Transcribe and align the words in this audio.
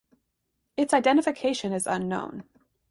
Its 0.77 0.95
identification 0.95 1.73
is 1.73 1.85
unknown. 1.85 2.43